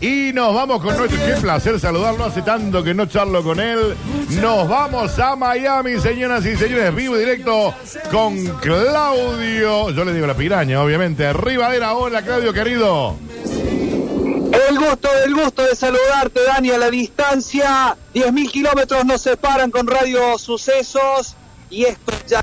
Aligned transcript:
Y 0.00 0.32
nos 0.32 0.54
vamos 0.54 0.82
con 0.82 0.96
nuestro. 0.96 1.20
Qué 1.26 1.34
placer 1.40 1.78
saludarlo. 1.78 2.24
Hace 2.24 2.40
tanto 2.40 2.82
que 2.82 2.94
no 2.94 3.04
charlo 3.06 3.42
con 3.42 3.60
él. 3.60 3.94
Nos 4.40 4.66
vamos 4.66 5.18
a 5.18 5.36
Miami, 5.36 6.00
señoras 6.00 6.44
y 6.46 6.56
señores. 6.56 6.94
Vivo 6.94 7.16
y 7.16 7.20
directo 7.20 7.74
con 8.10 8.46
Claudio. 8.60 9.90
Yo 9.90 10.04
le 10.04 10.14
digo 10.14 10.26
la 10.26 10.36
piraña, 10.36 10.82
obviamente. 10.82 11.30
Rivadera, 11.34 11.94
hola, 11.94 12.22
Claudio, 12.22 12.52
querido. 12.54 13.16
El 13.44 14.78
gusto, 14.78 15.08
el 15.24 15.34
gusto 15.34 15.62
de 15.62 15.76
saludarte, 15.76 16.44
Dani, 16.44 16.70
a 16.70 16.78
la 16.78 16.90
distancia. 16.90 17.94
10.000 18.14 18.50
kilómetros 18.50 19.04
nos 19.04 19.20
separan 19.20 19.70
con 19.70 19.86
Radio 19.86 20.38
Sucesos. 20.38 21.36
Y 21.68 21.84
esto 21.84 22.12
ya 22.26 22.40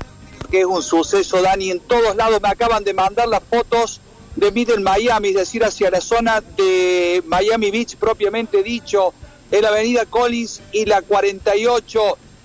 que 0.48 0.60
es 0.60 0.66
un 0.66 0.82
suceso, 0.82 1.42
Dani. 1.42 1.72
En 1.72 1.80
todos 1.80 2.14
lados 2.14 2.40
me 2.40 2.48
acaban 2.48 2.84
de 2.84 2.94
mandar 2.94 3.26
las 3.26 3.42
fotos 3.42 4.00
de 4.36 4.52
Middle 4.52 4.80
Miami, 4.80 5.28
es 5.30 5.34
decir, 5.34 5.64
hacia 5.64 5.90
la 5.90 6.00
zona 6.00 6.40
de 6.40 7.07
Miami 7.22 7.70
Beach 7.70 7.96
propiamente 7.96 8.62
dicho, 8.62 9.12
en 9.50 9.62
la 9.62 9.68
avenida 9.68 10.06
Collins 10.06 10.60
y 10.72 10.84
la 10.84 11.02
48. 11.02 12.00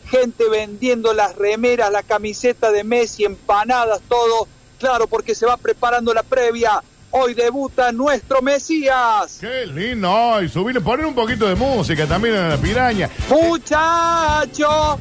Gente 0.10 0.48
vendiendo 0.50 1.14
las 1.14 1.36
remeras, 1.36 1.92
la 1.92 2.04
camiseta 2.04 2.72
de 2.72 2.84
Messi, 2.84 3.26
empanadas, 3.26 4.02
todo. 4.08 4.48
Claro, 4.80 5.08
porque 5.08 5.34
se 5.34 5.46
va 5.46 5.58
preparando 5.58 6.14
la 6.14 6.24
previa. 6.24 6.84
Hoy 7.12 7.34
debuta 7.34 7.92
nuestro 7.92 8.42
Mesías. 8.42 9.38
Qué 9.40 9.66
lindo. 9.68 10.42
Y 10.42 10.50
subirle, 10.50 10.82
poner 10.82 11.06
un 11.06 11.16
poquito 11.16 11.48
de 11.48 11.56
música 11.56 12.08
también 12.08 12.36
a 12.36 12.50
la 12.50 12.58
piraña. 12.58 13.10
Muchacho. 13.30 15.00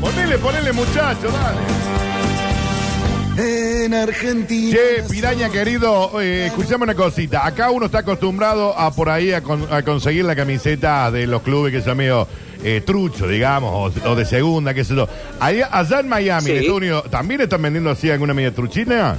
Ponele, 0.00 0.38
ponele, 0.38 0.72
muchacho, 0.72 1.30
dale. 1.30 1.83
En 3.36 3.92
Argentina. 3.94 4.76
Che, 4.76 5.02
piraña 5.10 5.48
querido, 5.50 6.20
eh, 6.20 6.46
escuchame 6.46 6.84
una 6.84 6.94
cosita. 6.94 7.44
Acá 7.44 7.70
uno 7.70 7.86
está 7.86 7.98
acostumbrado 7.98 8.78
a 8.78 8.92
por 8.92 9.08
ahí 9.10 9.32
a, 9.32 9.42
con- 9.42 9.66
a 9.72 9.82
conseguir 9.82 10.24
la 10.24 10.36
camiseta 10.36 11.10
de 11.10 11.26
los 11.26 11.42
clubes 11.42 11.72
que 11.72 11.82
son 11.82 11.96
medio 11.96 12.28
eh, 12.62 12.80
trucho, 12.84 13.26
digamos, 13.26 13.92
o, 14.04 14.08
o 14.10 14.14
de 14.14 14.24
segunda, 14.24 14.72
qué 14.72 14.84
sé 14.84 14.94
yo. 14.94 15.08
Allá, 15.40 15.68
allá 15.72 16.00
en 16.00 16.08
Miami, 16.08 16.44
Sí. 16.46 16.50
en 16.52 16.56
Estados 16.58 16.78
Unidos, 16.78 17.04
¿también 17.10 17.40
están 17.40 17.60
vendiendo 17.62 17.90
así 17.90 18.10
alguna 18.10 18.34
media 18.34 18.54
truchina? 18.54 19.16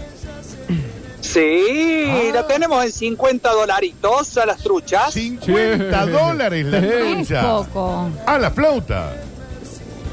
Sí, 1.21 2.05
Ah. 2.07 2.31
la 2.35 2.47
tenemos 2.47 2.85
en 2.85 2.91
50 2.91 3.51
dolaritos 3.51 4.37
a 4.37 4.45
las 4.45 4.57
truchas. 4.61 5.11
50 5.13 6.05
dólares 6.05 6.65
la 6.67 6.77
Es 6.77 6.99
trucha. 6.99 7.41
poco. 7.41 8.09
Ah, 8.25 8.37
la 8.39 8.51
flauta. 8.51 9.13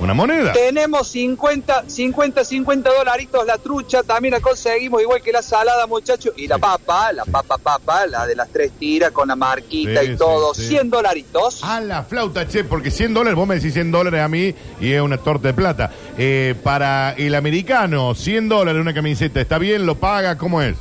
Una 0.02 0.14
moneda. 0.14 0.52
Tenemos 0.52 1.08
50, 1.08 1.84
50, 1.86 2.44
50 2.44 2.90
dolaritos 2.90 3.46
la 3.46 3.58
trucha, 3.58 4.02
también 4.02 4.32
la 4.32 4.40
conseguimos 4.40 5.00
igual 5.00 5.22
que 5.22 5.30
la 5.32 5.42
salada, 5.42 5.86
muchachos. 5.86 6.34
Y 6.36 6.48
la 6.48 6.58
papa, 6.58 7.12
la 7.12 7.24
papa, 7.24 7.56
papa, 7.58 8.06
la 8.06 8.26
de 8.26 8.34
las 8.34 8.48
tres 8.48 8.72
tiras 8.78 9.12
con 9.12 9.28
la 9.28 9.36
marquita 9.36 10.02
Sí, 10.02 10.10
y 10.12 10.16
todo, 10.16 10.54
sí, 10.54 10.62
sí. 10.62 10.68
100 10.68 10.90
dolaritos. 10.90 11.60
Ah, 11.62 11.80
la 11.80 12.02
flauta, 12.02 12.48
che, 12.48 12.64
porque 12.64 12.90
100 12.90 13.14
dólares, 13.14 13.36
vos 13.36 13.46
me 13.46 13.54
decís 13.54 13.74
100 13.74 13.92
dólares 13.92 14.20
a 14.20 14.28
mí 14.28 14.54
y 14.80 14.92
es 14.92 15.00
una 15.00 15.18
torta 15.18 15.48
de 15.48 15.54
plata. 15.54 15.90
Eh, 16.18 16.54
para 16.62 17.12
el 17.12 17.34
americano, 17.34 18.14
100 18.14 18.48
dólares 18.48 18.80
una 18.80 18.94
camiseta, 18.94 19.40
¿está 19.40 19.58
bien? 19.58 19.86
¿Lo 19.86 19.94
paga? 19.94 20.36
¿Cómo 20.36 20.60
es? 20.62 20.76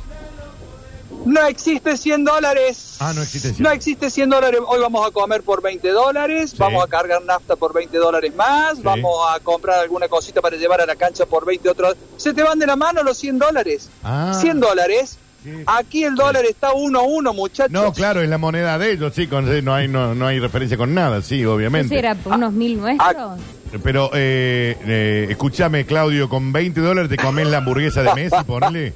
No 1.24 1.46
existe 1.46 1.96
100 1.96 2.24
dólares. 2.24 2.96
Ah, 3.00 3.12
no 3.14 3.22
existe 3.22 3.50
100. 3.52 3.62
No 3.62 3.70
existe 3.70 4.10
100 4.10 4.30
dólares. 4.30 4.60
Hoy 4.66 4.80
vamos 4.80 5.06
a 5.06 5.10
comer 5.10 5.42
por 5.42 5.62
20 5.62 5.88
dólares, 5.90 6.50
Sí. 6.50 6.56
vamos 6.58 6.84
a 6.84 6.88
cargar 6.88 7.22
nafta 7.22 7.56
por 7.56 7.72
20 7.72 7.96
dólares 7.98 8.34
más, 8.34 8.76
Sí. 8.76 8.82
vamos 8.82 9.14
a 9.30 9.38
comprar 9.40 9.78
alguna 9.80 10.08
cosita 10.08 10.40
para 10.40 10.56
llevar 10.56 10.80
a 10.80 10.86
la 10.86 10.96
cancha 10.96 11.26
por 11.26 11.44
20 11.46 11.68
otros. 11.68 11.96
Se 12.16 12.34
te 12.34 12.42
van 12.42 12.58
de 12.58 12.66
la 12.66 12.76
mano 12.76 13.02
los 13.02 13.16
100 13.18 13.38
dólares. 13.38 13.88
Ah. 14.02 14.36
100 14.40 14.60
dólares. 14.60 15.18
Sí. 15.44 15.50
Aquí 15.66 16.04
el 16.04 16.14
dólar 16.14 16.44
está 16.44 16.72
uno 16.72 17.00
a 17.00 17.02
uno, 17.02 17.32
muchachos. 17.34 17.72
No, 17.72 17.92
claro, 17.92 18.22
es 18.22 18.28
la 18.28 18.38
moneda 18.38 18.78
de 18.78 18.92
ellos, 18.92 19.12
chicos, 19.12 19.44
sí, 19.48 19.60
no 19.60 19.74
hay, 19.74 19.88
no, 19.88 20.14
no 20.14 20.26
hay 20.28 20.38
referencia 20.38 20.76
con 20.76 20.94
nada, 20.94 21.20
sí, 21.20 21.38
¿Qué 21.38 21.46
obviamente. 21.48 21.88
será? 21.96 22.14
¿Por 22.14 22.34
unos 22.34 22.52
mil 22.52 22.78
nuestros? 22.78 23.40
Pero, 23.82 24.10
eh, 24.14 24.76
eh, 24.86 25.26
escúchame, 25.30 25.84
Claudio, 25.84 26.28
con 26.28 26.52
20 26.52 26.80
dólares 26.80 27.10
te 27.10 27.16
comes 27.16 27.48
la 27.48 27.58
hamburguesa 27.58 28.02
de 28.04 28.14
Messi, 28.14 28.36
ponele. 28.46 28.94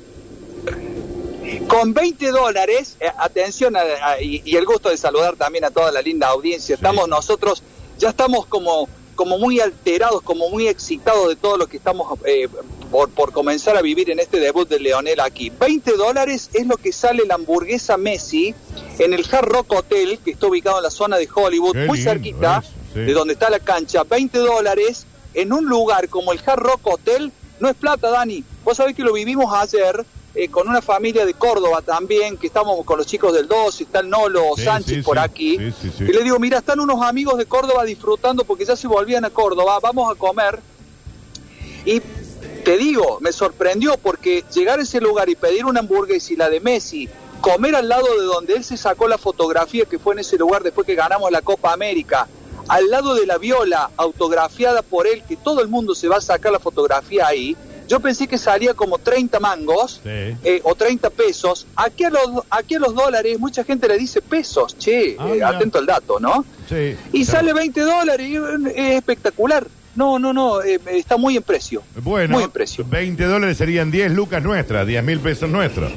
Con 1.69 1.93
20 1.95 2.31
dólares, 2.31 2.97
eh, 3.01 3.07
atención, 3.19 3.77
a- 3.77 3.81
a- 4.03 4.23
y, 4.23 4.41
y 4.45 4.57
el 4.57 4.65
gusto 4.65 4.89
de 4.89 4.97
saludar 4.97 5.37
también 5.37 5.65
a 5.65 5.71
toda 5.71 5.91
la 5.91 6.01
linda 6.01 6.29
audiencia. 6.29 6.75
Estamos 6.77 7.09
nosotros, 7.09 7.63
ya 7.99 8.11
estamos 8.11 8.47
como, 8.47 8.89
como 9.17 9.39
muy 9.39 9.61
alterados, 9.61 10.23
como 10.23 10.49
muy 10.49 10.69
excitados 10.69 11.29
de 11.29 11.37
todo 11.37 11.57
lo 11.57 11.67
que 11.67 11.77
estamos 11.79 12.19
eh, 12.25 12.49
por, 12.91 13.11
por 13.11 13.33
comenzar 13.33 13.77
a 13.77 13.83
vivir 13.83 14.11
en 14.11 14.21
este 14.21 14.39
debut 14.39 14.69
de 14.69 14.79
Leonel 14.79 15.19
aquí. 15.21 15.51
20 15.51 15.93
dólares 15.97 16.51
es 16.55 16.67
lo 16.67 16.77
que 16.77 16.93
sale 16.93 17.25
la 17.27 17.35
hamburguesa 17.35 17.97
Messi 17.97 18.55
en 19.01 19.13
el 19.13 19.27
Hard 19.31 19.47
Rock 19.49 19.73
Hotel, 19.73 20.21
que 20.25 20.31
está 20.33 20.47
ubicado 20.47 20.77
en 20.79 20.85
la 20.85 20.91
zona 20.91 21.17
de 21.19 21.29
Hollywood, 21.35 21.73
Qué 21.73 21.87
muy 21.87 22.01
cerquita 22.01 22.63
sí. 22.95 23.01
de 23.01 23.13
donde 23.13 23.33
está 23.35 23.51
la 23.51 23.59
cancha. 23.59 24.05
20 24.05 24.39
dólares 24.39 25.05
en 25.35 25.53
un 25.53 25.67
lugar 25.67 26.09
como 26.09 26.33
el 26.33 26.41
Hard 26.47 26.61
Rock 26.61 26.87
Hotel 26.87 27.33
no 27.59 27.69
es 27.69 27.75
plata, 27.75 28.09
Dani. 28.11 28.45
Vos 28.65 28.77
sabés 28.77 28.95
que 28.95 29.03
lo 29.03 29.13
vivimos 29.13 29.53
ayer 29.53 30.05
eh, 30.37 30.49
con 30.49 30.69
una 30.69 30.83
familia 30.83 31.25
de 31.25 31.35
Córdoba 31.35 31.81
también, 31.83 32.37
que 32.37 32.47
estamos 32.49 32.85
con 32.85 32.99
los 32.99 33.07
chicos 33.07 33.33
del 33.33 33.49
2, 33.49 33.81
está 33.81 34.01
el 34.01 34.11
Nolo 34.11 34.43
Sí, 34.57 34.65
Sánchez 34.65 34.95
sí, 34.97 35.03
por 35.03 35.17
sí. 35.17 35.23
aquí. 35.25 35.55
Y 36.01 36.05
le 36.13 36.23
digo, 36.23 36.39
mira, 36.39 36.59
están 36.59 36.79
unos 36.79 37.03
amigos 37.03 37.39
de 37.39 37.47
Córdoba 37.47 37.85
disfrutando 37.85 38.45
porque 38.45 38.65
ya 38.65 38.77
se 38.77 38.87
volvían 38.87 39.25
a 39.25 39.31
Córdoba, 39.31 39.79
vamos 39.81 40.13
a 40.13 40.15
comer. 40.19 40.61
Y 41.85 42.01
te 42.65 42.77
digo, 42.77 43.19
me 43.21 43.33
sorprendió 43.33 43.97
porque 43.97 44.45
llegar 44.53 44.79
a 44.79 44.83
ese 44.83 45.01
lugar 45.01 45.29
y 45.29 45.37
pedir 45.37 45.65
una 45.65 45.81
hamburguesa 45.81 46.33
y 46.33 46.37
la 46.37 46.51
de 46.51 46.61
Messi, 46.61 47.09
comer 47.41 47.77
al 47.77 47.89
lado 47.89 48.07
de 48.19 48.25
donde 48.27 48.55
él 48.55 48.65
se 48.65 48.77
sacó 48.77 49.09
la 49.09 49.19
fotografía 49.19 49.85
que 49.85 49.99
fue 49.99 50.15
en 50.15 50.21
ese 50.21 50.37
lugar 50.37 50.63
después 50.63 50.87
que 50.87 50.95
ganamos 50.95 51.31
la 51.31 51.43
Copa 51.43 51.73
América, 51.73 52.27
al 52.69 52.91
lado 52.91 53.15
de 53.15 53.25
la 53.27 53.39
viola 53.39 53.91
autografiada 53.97 54.83
por 54.83 55.07
él, 55.07 55.23
que 55.29 55.37
todo 55.37 55.61
el 55.61 55.69
mundo 55.69 55.95
se 55.95 56.09
va 56.09 56.17
a 56.17 56.21
sacar 56.21 56.51
la 56.53 56.59
fotografía 56.59 57.27
ahí. 57.27 57.57
Yo 57.89 58.01
pensé 58.01 58.27
que 58.27 58.39
salía 58.39 58.75
como 58.75 58.99
30 58.99 59.39
mangos 59.41 60.01
Sí. 60.03 60.11
eh, 60.45 60.61
o 60.65 60.75
30 60.75 61.11
pesos. 61.11 61.67
Aquí 61.77 62.05
a, 62.05 62.11
los, 62.11 62.23
aquí 62.51 62.75
a 62.75 62.79
los 62.81 62.95
dólares 62.95 63.39
mucha 63.39 63.65
gente 63.65 63.87
le 63.89 63.97
dice 63.99 64.21
pesos, 64.23 64.77
che, 64.79 65.17
Ah, 65.19 65.29
eh, 65.35 65.43
atento 65.43 65.79
al 65.79 65.87
dato, 65.87 66.19
¿no? 66.21 66.45
Sí. 66.69 66.97
Y 67.13 67.25
Claro. 67.25 67.39
sale 67.39 67.53
20 67.53 67.81
dólares, 67.81 68.29
y 68.29 68.37
es 68.75 68.95
espectacular. 68.97 69.67
No, 69.95 70.19
no, 70.19 70.33
no, 70.35 70.63
eh, 70.63 70.79
está 70.89 71.17
muy 71.17 71.37
en 71.39 71.43
precio. 71.43 71.83
Bueno, 72.03 72.35
Muy 72.35 72.45
en 72.45 72.51
precio. 72.51 72.85
20 72.87 73.25
dólares 73.25 73.57
serían 73.57 73.91
10 73.91 74.13
lucas 74.13 74.43
nuestras, 74.43 74.87
10 74.87 75.03
mil 75.03 75.21
pesos 75.21 75.49
nuestros. 75.49 75.91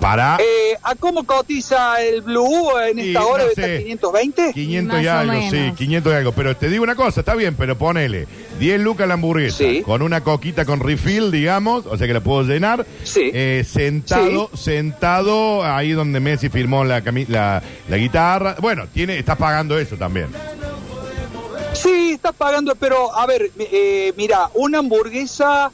Para 0.00 0.38
Eh, 0.40 0.76
¿A 0.82 0.94
cómo 0.94 1.24
cotiza 1.24 2.00
el 2.02 2.22
Blue 2.22 2.70
en 2.88 2.98
Y 2.98 3.08
esta 3.08 3.24
hora? 3.26 3.44
no 3.44 3.50
¿Está 3.50 3.62
sé. 3.62 3.78
520? 3.84 4.52
500 4.54 5.00
y 5.00 5.04
Más 5.04 5.14
o 5.14 5.18
algo, 5.18 5.40
sí, 5.42 5.50
menos. 5.56 5.76
500 5.76 6.12
y 6.12 6.16
algo. 6.16 6.32
Pero 6.32 6.56
te 6.56 6.68
digo 6.70 6.82
una 6.82 6.94
cosa, 6.94 7.20
está 7.20 7.34
bien, 7.34 7.54
pero 7.54 7.76
ponele 7.76 8.26
10 8.58 8.80
lucas 8.80 9.06
la 9.06 9.14
hamburguesa, 9.14 9.58
Sí. 9.58 9.82
con 9.82 10.00
una 10.02 10.22
coquita 10.22 10.64
con 10.64 10.80
refill, 10.80 11.30
digamos, 11.30 11.84
o 11.86 11.96
sea 11.98 12.06
que 12.06 12.14
la 12.14 12.20
puedo 12.20 12.42
llenar. 12.44 12.86
Sí. 13.04 13.30
Eh, 13.34 13.64
sentado, 13.68 14.50
sentado 14.56 15.64
ahí 15.64 15.90
donde 15.92 16.18
Messi 16.18 16.48
firmó 16.48 16.82
la, 16.84 17.04
cami- 17.04 17.28
la, 17.28 17.62
la 17.88 17.96
guitarra. 17.98 18.56
Bueno, 18.58 18.86
tiene, 18.92 19.18
estás 19.18 19.36
pagando 19.36 19.78
eso 19.78 19.96
también. 19.96 20.28
Sí, 21.74 22.12
estás 22.14 22.34
pagando, 22.34 22.74
pero 22.74 23.14
a 23.16 23.26
ver, 23.26 23.50
eh, 23.58 24.12
mira, 24.16 24.48
una 24.54 24.78
hamburguesa 24.78 25.70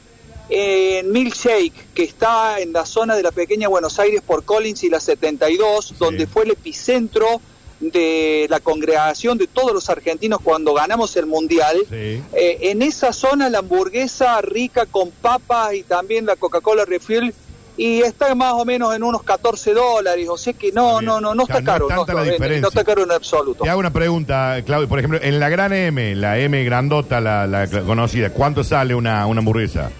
en 0.49 1.11
Milkshake, 1.11 1.93
que 1.93 2.03
está 2.03 2.59
en 2.59 2.73
la 2.73 2.85
zona 2.85 3.15
de 3.15 3.23
la 3.23 3.31
pequeña 3.31 3.67
Buenos 3.67 3.99
Aires 3.99 4.21
por 4.25 4.43
Collins 4.43 4.83
y 4.83 4.89
la 4.89 4.99
72, 4.99 5.95
donde 5.99 6.27
fue 6.27 6.43
el 6.43 6.51
epicentro 6.51 7.41
de 7.79 8.47
la 8.49 8.59
congregación 8.59 9.37
de 9.37 9.47
todos 9.47 9.71
los 9.73 9.89
argentinos 9.89 10.39
cuando 10.43 10.73
ganamos 10.73 11.15
el 11.15 11.25
Mundial. 11.25 11.77
Sí. 11.89 12.21
Eh, 12.33 12.57
en 12.61 12.81
esa 12.81 13.13
zona 13.13 13.49
la 13.49 13.59
hamburguesa 13.59 14.41
rica 14.41 14.85
con 14.85 15.11
papas 15.11 15.73
y 15.75 15.83
también 15.83 16.25
la 16.25 16.35
Coca-Cola 16.35 16.85
Refill 16.85 17.33
y 17.77 18.01
está 18.01 18.33
más 18.33 18.53
o 18.53 18.65
menos 18.65 18.95
en 18.95 19.03
unos 19.03 19.21
14 19.21 19.73
dólares, 19.73 20.27
o 20.27 20.35
sea 20.35 20.53
que 20.53 20.71
no, 20.71 20.99
Está 20.99 21.01
no, 21.03 21.21
no, 21.21 21.43
está 21.43 21.53
no 21.53 21.59
es 21.59 21.65
caro, 21.65 21.87
eh, 21.89 22.59
no 22.59 22.67
está 22.69 22.83
caro 22.83 23.03
en 23.03 23.11
absoluto. 23.11 23.63
Te 23.63 23.69
hago 23.69 23.79
una 23.79 23.93
pregunta, 23.93 24.59
Claudio. 24.65 24.89
Por 24.89 24.97
ejemplo, 24.97 25.19
en 25.21 25.39
la 25.39 25.49
gran 25.49 25.71
M, 25.71 26.15
la 26.15 26.39
M 26.39 26.63
grandota, 26.63 27.21
la, 27.21 27.45
la 27.45 27.67
conocida, 27.67 28.31
¿cuánto 28.31 28.63
sale 28.63 28.95
una, 28.95 29.27
una 29.27 29.39
hamburguesa? 29.39 29.91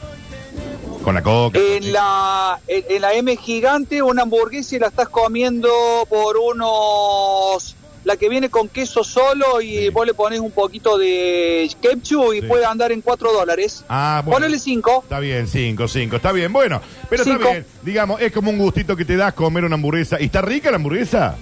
Con 1.07 1.15
la 1.15 1.23
coca. 1.23 1.57
En 1.57 1.93
la, 1.93 2.59
en, 2.67 2.83
en 2.89 3.01
la 3.01 3.13
M 3.13 3.33
gigante, 3.37 4.01
una 4.01 4.23
hamburguesa 4.23 4.75
y 4.75 4.79
la 4.79 4.87
estás 4.87 5.07
comiendo 5.07 5.69
por 6.09 6.35
unos. 6.35 7.77
La 8.03 8.17
que 8.17 8.27
viene 8.27 8.49
con 8.49 8.67
queso 8.67 9.05
solo 9.05 9.61
y 9.61 9.77
Sí. 9.77 9.89
vos 9.89 10.05
le 10.05 10.13
pones 10.13 10.41
un 10.41 10.51
poquito 10.51 10.97
de 10.97 11.69
ketchup 11.81 12.33
y 12.33 12.41
Sí. 12.41 12.47
puede 12.47 12.65
andar 12.65 12.91
en 12.91 12.99
4 12.99 13.31
dólares. 13.31 13.85
Ah, 13.87 14.21
bueno. 14.25 14.35
Ponele 14.39 14.59
5. 14.59 14.99
Está 15.03 15.19
bien, 15.21 15.47
5, 15.47 15.87
5, 15.87 16.17
está 16.17 16.33
bien. 16.33 16.51
Bueno, 16.51 16.81
pero 17.09 17.23
está 17.23 17.35
Cinco. 17.37 17.51
bien. 17.51 17.65
Digamos, 17.83 18.19
es 18.19 18.33
como 18.33 18.51
un 18.51 18.57
gustito 18.57 18.97
que 18.97 19.05
te 19.05 19.15
das 19.15 19.33
comer 19.33 19.63
una 19.63 19.75
hamburguesa. 19.75 20.19
¿Y 20.19 20.25
está 20.25 20.41
rica 20.41 20.71
la 20.71 20.75
hamburguesa? 20.75 21.37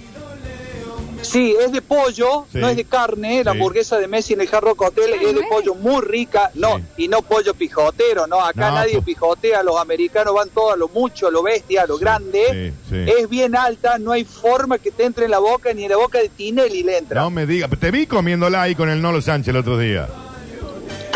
Sí, 1.26 1.54
es 1.60 1.72
de 1.72 1.82
pollo, 1.82 2.44
Sí. 2.52 2.58
no 2.58 2.68
es 2.68 2.76
de 2.76 2.84
carne. 2.84 3.42
La 3.44 3.52
Sí. 3.52 3.56
hamburguesa 3.58 3.98
de 3.98 4.06
Messi 4.08 4.34
en 4.34 4.40
el 4.40 4.48
Hard 4.52 4.64
Rock 4.64 4.82
Hotel 4.82 5.12
es 5.14 5.34
de 5.34 5.42
pollo 5.48 5.74
muy 5.74 6.00
rica. 6.02 6.50
No, 6.54 6.76
Sí. 6.78 7.04
y 7.04 7.08
no 7.08 7.22
pollo 7.22 7.54
pijotero, 7.54 8.26
no. 8.26 8.40
Acá 8.44 8.68
No, 8.70 8.74
nadie 8.76 8.94
pues. 8.94 9.04
pijotea. 9.06 9.62
Los 9.62 9.76
americanos 9.78 10.34
van 10.34 10.48
todo 10.50 10.72
a 10.72 10.76
lo 10.76 10.88
mucho, 10.88 11.26
a 11.28 11.30
lo 11.30 11.42
bestia, 11.42 11.82
a 11.82 11.86
lo 11.86 11.98
grande. 11.98 12.72
sí, 12.88 12.90
sí. 12.90 13.10
Es 13.18 13.28
bien 13.28 13.56
alta, 13.56 13.98
no 13.98 14.12
hay 14.12 14.24
forma 14.24 14.78
que 14.78 14.90
te 14.90 15.04
entre 15.04 15.24
en 15.26 15.30
la 15.30 15.38
boca, 15.38 15.72
ni 15.72 15.84
en 15.84 15.90
la 15.90 15.96
boca 15.96 16.18
de 16.18 16.28
Tinelli 16.28 16.82
le 16.82 16.98
entra. 16.98 17.20
No 17.22 17.30
me 17.30 17.46
diga, 17.46 17.68
te 17.68 17.90
vi 17.90 18.06
comiéndola 18.06 18.62
ahí 18.62 18.74
con 18.74 18.88
el 18.88 19.00
Nolo 19.02 19.20
Sánchez 19.20 19.48
el 19.48 19.56
otro 19.56 19.78
día. 19.78 20.08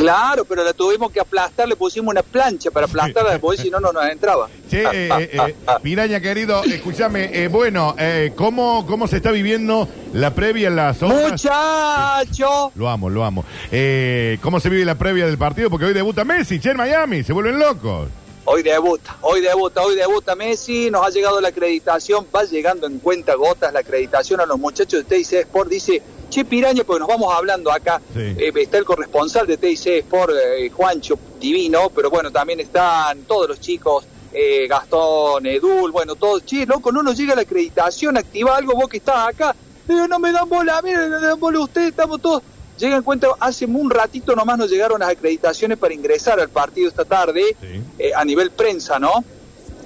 Claro, 0.00 0.44
pero 0.46 0.64
la 0.64 0.72
tuvimos 0.72 1.12
que 1.12 1.20
aplastar, 1.20 1.68
le 1.68 1.76
pusimos 1.76 2.10
una 2.10 2.22
plancha 2.22 2.70
para 2.70 2.86
aplastarla 2.86 3.32
después, 3.32 3.60
si 3.60 3.70
no, 3.70 3.80
no 3.80 3.92
nos 3.92 4.04
entraba. 4.08 4.48
Che, 4.70 4.82
eh, 4.82 5.08
eh, 5.10 5.30
eh, 5.32 5.54
Piraña 5.82 6.20
querido, 6.20 6.64
escúchame, 6.64 7.30
eh, 7.32 7.48
bueno, 7.48 7.94
eh, 7.98 8.32
¿cómo, 8.34 8.86
¿cómo 8.86 9.06
se 9.06 9.16
está 9.16 9.30
viviendo 9.30 9.86
la 10.14 10.34
previa 10.34 10.68
en 10.68 10.76
las 10.76 11.02
horas? 11.02 11.32
Muchacho, 11.32 12.72
Lo 12.74 12.88
amo, 12.88 13.10
lo 13.10 13.24
amo. 13.24 13.44
Eh, 13.70 14.38
¿Cómo 14.42 14.58
se 14.58 14.70
vive 14.70 14.84
la 14.84 14.94
previa 14.96 15.26
del 15.26 15.36
partido? 15.38 15.68
Porque 15.68 15.86
hoy 15.86 15.92
debuta 15.92 16.24
Messi, 16.24 16.58
che, 16.60 16.70
en 16.70 16.78
Miami, 16.78 17.22
se 17.22 17.32
vuelven 17.32 17.58
locos. 17.58 18.08
hoy 18.46 18.62
debuta, 18.62 19.16
hoy 19.20 19.40
debuta, 19.42 19.82
hoy 19.82 19.94
debuta 19.96 20.34
Messi, 20.34 20.90
nos 20.90 21.06
ha 21.06 21.10
llegado 21.10 21.40
la 21.40 21.48
acreditación, 21.48 22.26
va 22.34 22.44
llegando 22.44 22.86
en 22.86 22.98
cuenta 22.98 23.34
gotas 23.34 23.72
la 23.72 23.80
acreditación 23.80 24.40
a 24.40 24.46
los 24.46 24.58
muchachos 24.58 25.06
de 25.06 25.16
TIC 25.16 25.32
Sport, 25.44 25.68
dice, 25.68 26.02
che 26.30 26.44
Piraña, 26.44 26.84
porque 26.84 27.00
nos 27.00 27.08
vamos 27.08 27.34
hablando 27.34 27.70
acá, 27.70 28.00
Sí. 28.14 28.20
Eh, 28.38 28.52
está 28.56 28.78
el 28.78 28.84
corresponsal 28.84 29.46
de 29.46 29.56
TIC 29.58 29.86
Sport, 30.04 30.32
eh, 30.58 30.70
Juancho, 30.70 31.18
divino, 31.38 31.90
pero 31.94 32.08
bueno, 32.08 32.30
también 32.30 32.60
están 32.60 33.22
todos 33.24 33.48
los 33.48 33.60
chicos, 33.60 34.04
eh, 34.32 34.66
Gastón, 34.68 35.44
Edul, 35.46 35.90
bueno, 35.90 36.14
todos, 36.14 36.44
che, 36.46 36.64
loco, 36.64 36.90
no 36.92 37.02
nos 37.02 37.16
llega 37.18 37.34
la 37.34 37.42
acreditación, 37.42 38.16
activa 38.16 38.56
algo 38.56 38.74
vos 38.74 38.88
que 38.88 38.98
estás 38.98 39.28
acá, 39.28 39.54
no 39.88 40.18
me 40.20 40.30
dan 40.32 40.48
bola, 40.48 40.80
mira, 40.82 41.06
no 41.08 41.20
me 41.20 41.26
dan 41.26 41.38
bola 41.40 41.60
ustedes, 41.60 41.88
estamos 41.90 42.20
todos... 42.22 42.42
Llega 42.78 42.96
en 42.96 43.02
cuenta, 43.02 43.28
hace 43.40 43.66
un 43.66 43.90
ratito 43.90 44.34
nomás 44.34 44.56
nos 44.56 44.70
llegaron 44.70 45.00
las 45.00 45.10
acreditaciones 45.10 45.76
para 45.76 45.92
ingresar 45.92 46.40
al 46.40 46.48
partido 46.48 46.88
esta 46.88 47.04
tarde, 47.04 47.42
Sí. 47.60 47.82
eh, 47.98 48.12
a 48.16 48.24
nivel 48.24 48.52
prensa, 48.52 48.98
¿no? 48.98 49.22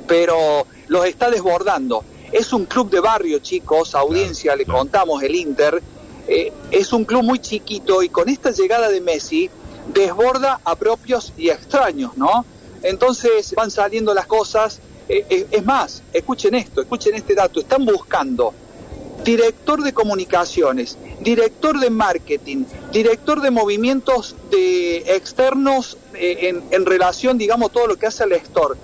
Pero 0.06 0.67
los 0.88 1.05
está 1.06 1.29
desbordando. 1.31 2.05
Es 2.31 2.52
un 2.52 2.67
club 2.67 2.91
de 2.91 3.00
barrio, 3.00 3.38
chicos, 3.41 3.94
audiencia, 3.96 4.50
Claro, 4.52 4.58
le 4.58 4.64
claro. 4.64 4.79
contamos 4.79 5.23
el 5.25 5.35
Inter. 5.35 5.82
Eh, 6.29 6.53
es 6.71 6.93
un 6.93 7.05
club 7.05 7.23
muy 7.23 7.38
chiquito 7.38 8.03
y 8.03 8.09
con 8.09 8.29
esta 8.29 8.50
llegada 8.50 8.88
de 8.88 9.00
Messi 9.00 9.50
desborda 9.93 10.61
a 10.65 10.75
propios 10.76 11.32
y 11.37 11.50
a 11.50 11.55
extraños, 11.55 12.17
¿no? 12.17 12.44
Entonces 12.82 13.55
van 13.55 13.71
saliendo 13.71 14.15
las 14.15 14.26
cosas. 14.26 14.81
Eh, 15.09 15.26
eh, 15.29 15.47
es 15.50 15.65
más, 15.65 16.03
escuchen 16.12 16.55
esto, 16.55 16.81
escuchen 16.81 17.15
este 17.15 17.35
dato. 17.35 17.61
Están 17.61 17.85
buscando 17.85 18.55
director 19.23 19.82
de 19.82 19.93
comunicaciones, 19.93 20.99
director 21.21 21.79
de 21.79 21.91
marketing, 21.91 22.65
director 22.93 23.41
de 23.41 23.50
movimientos 23.50 24.35
de 24.50 24.99
externos 25.15 25.97
eh, 26.15 26.49
en, 26.49 26.62
en 26.70 26.87
relación, 26.87 27.38
digamos, 27.38 27.73
todo 27.73 27.87
lo 27.87 27.97
que 27.97 28.06
hace 28.06 28.23
al 28.25 28.32
store. 28.32 28.79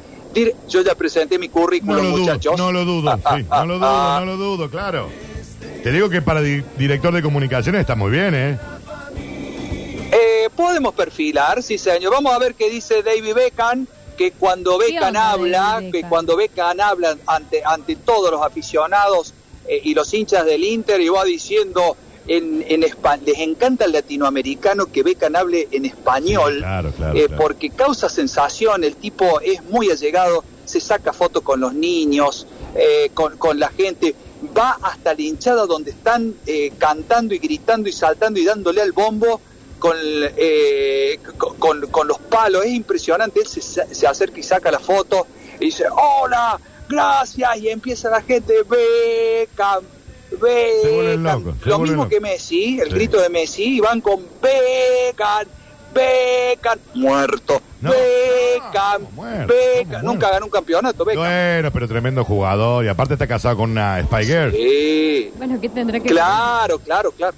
Yo 0.69 0.82
ya 0.82 0.94
presenté 0.94 1.38
mi 1.38 1.48
No 1.48 1.52
currículum, 1.54 2.06
dudo, 2.12 2.19
muchachos. 2.19 2.56
no 2.56 2.70
lo 2.70 2.84
dudo, 2.84 3.16
sí, 3.16 3.44
no 3.50 3.66
lo 3.66 3.75
dudo, 3.78 4.20
no 4.20 4.26
lo 4.26 4.36
dudo, 4.36 4.70
claro. 4.70 5.08
Te 5.82 5.93
digo 5.93 6.09
que 6.11 6.21
para 6.23 6.41
di- 6.43 6.62
director 6.77 7.12
de 7.15 7.23
comunicaciones 7.23 7.81
está 7.81 7.94
muy 7.94 8.11
bien, 8.11 8.35
¿eh? 8.35 8.59
Eh, 10.12 10.49
podemos 10.55 10.94
perfilar, 10.94 11.62
sí 11.62 11.79
señor. 11.79 12.12
Vamos 12.12 12.32
a 12.35 12.38
ver 12.38 12.55
qué 12.55 12.69
dice 12.69 13.03
David 13.03 13.35
Beckham, 13.35 13.87
que 14.19 14.32
cuando 14.32 14.77
Beckham 14.79 15.09
onda, 15.09 15.31
habla, 15.31 15.61
David 15.75 15.87
que 15.87 15.93
Beckham? 15.99 16.11
cuando 16.11 16.37
Beckham 16.37 16.81
habla 16.81 17.17
ante, 17.27 17.62
ante 17.65 17.97
todos 17.97 18.31
los 18.31 18.43
aficionados 18.43 19.32
eh, 19.67 19.81
y 19.85 19.94
los 19.94 20.12
hinchas 20.12 20.44
del 20.44 20.65
Inter 20.65 21.00
y 21.00 21.09
va 21.09 21.25
diciendo 21.25 21.97
en, 22.27 22.65
en 22.69 22.82
espa- 22.82 23.19
les 23.25 23.38
encanta 23.38 23.85
el 23.87 23.93
latinoamericano 23.93 24.87
que 24.87 25.03
Beckham 25.03 25.37
hable 25.37 25.69
en 25.71 25.85
español, 25.87 26.55
Sí, 26.55 26.59
claro, 26.61 26.93
claro, 26.93 27.19
eh, 27.19 27.27
claro. 27.27 27.43
porque 27.43 27.71
causa 27.71 28.09
sensación, 28.09 28.85
el 28.85 28.97
tipo 28.97 29.41
es 29.41 29.62
muy 29.65 29.91
allegado, 29.91 30.44
se 30.67 30.81
saca 30.81 31.12
fotos 31.12 31.43
con 31.43 31.61
los 31.61 31.73
niños, 31.73 32.47
eh, 32.75 33.11
con, 33.15 33.37
con 33.38 33.59
la 33.59 33.69
gente, 33.71 34.15
va 34.56 34.78
hasta 34.82 35.14
la 35.14 35.20
hinchada 35.22 35.66
donde 35.66 35.90
están 35.90 36.34
eh, 36.46 36.72
cantando 36.78 37.34
y 37.34 37.38
gritando 37.38 37.88
y 37.88 37.92
saltando 37.92 38.38
y 38.40 38.44
dándole 38.44 38.81
al 38.82 38.92
bombo 38.92 39.40
con, 39.78 39.96
eh, 40.02 41.19
con, 41.58 41.87
con- 41.88 42.08
los 42.08 42.19
palos, 42.19 42.64
es 42.64 42.72
impresionante, 42.72 43.40
él 43.40 43.46
se, 43.46 43.60
se 43.62 44.06
acerca 44.06 44.38
y 44.38 44.42
saca 44.42 44.70
la 44.70 44.78
foto 44.78 45.26
y 45.58 45.66
dice, 45.66 45.84
hola, 45.90 46.58
gracias, 46.88 47.56
y 47.58 47.69
empieza 47.70 48.10
la 48.10 48.20
gente, 48.22 48.54
Beckham, 48.69 49.84
Beckham, 50.40 51.44
locos, 51.44 51.54
se 51.62 51.69
lo 51.69 51.78
mismo 51.78 52.08
que 52.08 52.20
Messi, 52.20 52.78
el 52.81 52.88
Sí. 52.88 52.94
grito 52.94 53.20
de 53.20 53.28
Messi, 53.31 53.76
y 53.76 53.81
van 53.81 54.00
con 54.02 54.26
Beckham, 54.43 55.46
Beckham, 55.94 56.78
muerto, 56.94 57.60
No, 57.81 57.90
Beckham, 57.90 58.04
muerto, 59.12 59.54
Beckham, 59.54 60.00
¿cómo 60.00 60.12
nunca 60.12 60.30
ganó 60.30 60.46
un 60.46 60.50
campeonato, 60.50 61.04
Beckham. 61.04 61.24
Bueno, 61.24 61.70
pero 61.72 61.88
tremendo 61.88 62.24
jugador. 62.24 62.84
Y 62.84 62.88
aparte 62.88 63.14
está 63.14 63.26
casado 63.26 63.56
con 63.56 63.70
una 63.70 64.02
Spy 64.02 64.24
Girl. 64.24 64.52
Sí. 64.52 65.32
Bueno, 65.36 65.60
¿qué 65.60 65.68
tendrá 65.68 66.00
que 66.00 66.08
Claro, 66.08 66.78
claro, 66.78 67.12
claro. 67.12 67.36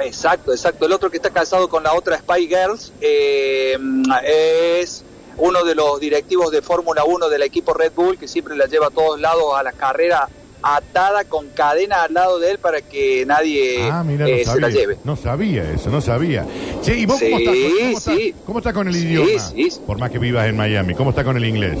Exacto, 0.00 0.52
exacto. 0.52 0.86
El 0.86 0.92
otro 0.92 1.10
que 1.10 1.18
está 1.18 1.30
casado 1.30 1.68
con 1.68 1.82
la 1.82 1.94
otra 1.94 2.18
Spy 2.18 2.48
Girls 2.48 2.92
eh, 3.00 3.78
es 4.26 5.04
uno 5.36 5.64
de 5.64 5.74
los 5.74 6.00
directivos 6.00 6.50
de 6.50 6.62
Fórmula 6.62 7.04
1 7.04 7.28
del 7.28 7.42
equipo 7.42 7.74
Red 7.74 7.92
Bull 7.94 8.18
que 8.18 8.28
siempre 8.28 8.56
la 8.56 8.66
lleva 8.66 8.88
a 8.88 8.90
todos 8.90 9.20
lados 9.20 9.54
a 9.56 9.62
la 9.62 9.72
carrera 9.72 10.28
atada 10.66 11.24
con 11.24 11.48
cadena 11.50 12.04
al 12.04 12.14
lado 12.14 12.38
de 12.38 12.52
él 12.52 12.58
para 12.58 12.80
que 12.80 13.24
nadie 13.26 13.86
Ah, 13.90 14.02
mira, 14.02 14.26
eh, 14.26 14.44
se 14.46 14.58
la 14.58 14.70
lleve. 14.70 14.96
No 15.04 15.14
sabía 15.14 15.70
eso, 15.70 15.90
no 15.90 16.00
sabía. 16.00 16.46
Che, 16.82 16.96
¿y 16.96 17.04
vos 17.04 17.20
cómo, 17.20 17.36
Sí, 17.38 17.44
estás, 17.44 17.54
cómo, 17.54 17.98
estás, 17.98 18.14
sí. 18.16 18.34
cómo 18.46 18.58
estás 18.60 18.72
con 18.72 18.88
el 18.88 18.94
Sí, 18.94 19.06
idioma? 19.06 19.42
Por 19.86 19.98
más 19.98 20.10
que 20.10 20.18
vivas 20.18 20.48
en 20.48 20.56
Miami. 20.56 20.94
¿Cómo 20.94 21.10
estás 21.10 21.24
con 21.24 21.36
el 21.36 21.44
inglés? 21.44 21.78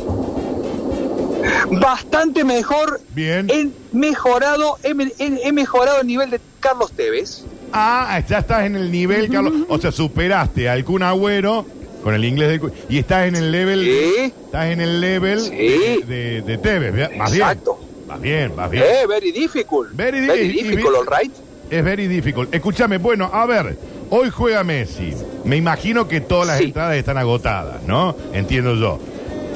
Bastante 1.70 2.44
mejor. 2.44 3.00
Bien. 3.14 3.48
He 3.50 3.68
mejorado, 3.92 4.76
he, 4.82 4.94
me- 4.94 5.12
he- 5.18 5.40
he 5.48 5.52
mejorado 5.52 6.00
el 6.00 6.06
nivel 6.06 6.30
de 6.30 6.40
Carlos 6.60 6.92
Tevez. 6.92 7.42
Ah, 7.72 8.20
ya 8.28 8.38
estás 8.38 8.64
en 8.64 8.76
el 8.76 8.90
nivel, 8.92 9.28
Carlos. 9.30 9.52
O 9.68 9.78
sea, 9.78 9.90
superaste 9.92 10.68
al 10.68 10.84
Kun 10.84 11.02
Agüero 11.02 11.66
con 12.02 12.14
el 12.14 12.24
inglés 12.24 12.48
del 12.60 12.72
y 12.88 12.98
estás 12.98 13.26
en 13.28 13.36
el 13.36 13.50
level. 13.50 13.82
Sí. 13.82 14.32
Estás 14.44 14.66
en 14.66 14.80
el 14.80 15.00
level 15.00 15.40
Sí. 15.40 15.50
de, 15.56 16.04
de, 16.06 16.42
de 16.42 16.58
Tevez. 16.58 16.92
¿ve? 16.94 17.10
Vas 17.18 17.32
Exacto. 17.32 17.76
bien. 17.76 17.83
Vas 18.06 18.20
bien, 18.20 18.54
vas 18.54 18.70
bien. 18.70 18.84
Eh, 18.84 19.06
very 19.06 19.32
difficult. 19.32 19.90
Very 19.92 20.20
di- 20.20 20.30
y- 20.32 20.62
difficult, 20.62 20.96
all 20.96 21.06
right. 21.20 21.32
Es 21.70 21.82
very 21.84 22.06
difficult. 22.06 22.54
Escúchame, 22.54 22.98
bueno, 22.98 23.30
a 23.32 23.46
ver, 23.46 23.76
hoy 24.10 24.30
juega 24.30 24.62
Messi. 24.62 25.14
Me 25.44 25.56
imagino 25.56 26.06
que 26.06 26.20
todas 26.20 26.46
las 26.46 26.58
Sí. 26.58 26.64
entradas 26.64 26.96
están 26.96 27.16
agotadas, 27.18 27.82
¿no? 27.84 28.14
Entiendo 28.32 28.74
yo. 28.74 28.98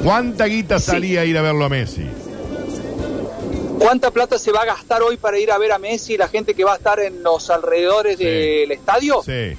¿Cuánta 0.02 0.46
guita 0.46 0.78
Sí. 0.78 0.86
salía 0.92 1.20
a 1.20 1.24
ir 1.24 1.36
a 1.36 1.42
verlo 1.42 1.64
a 1.64 1.68
Messi? 1.68 2.06
¿Cuánta 3.78 4.10
plata 4.10 4.38
se 4.38 4.50
va 4.50 4.62
a 4.62 4.64
gastar 4.64 5.02
hoy 5.02 5.16
para 5.18 5.38
ir 5.38 5.52
a 5.52 5.58
ver 5.58 5.70
a 5.72 5.78
Messi 5.78 6.16
la 6.16 6.28
gente 6.28 6.54
que 6.54 6.64
va 6.64 6.72
a 6.72 6.76
estar 6.76 6.98
en 7.00 7.22
los 7.22 7.48
alrededores 7.50 8.16
Sí. 8.18 8.24
del 8.24 8.72
estadio? 8.72 9.22
Sí. 9.24 9.56